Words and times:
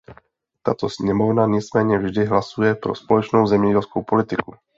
Tato 0.63 0.89
sněmovna 0.89 1.45
nicméně 1.45 1.97
vždy 1.97 2.25
hlasuje 2.25 2.75
pro 2.75 2.95
společnou 2.95 3.47
zemědělskou 3.47 4.03
politiku. 4.03 4.51